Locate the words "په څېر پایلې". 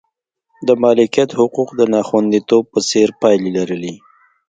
2.73-3.49